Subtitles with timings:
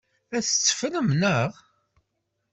[0.37, 1.51] Ad tt-teffrem, naɣ?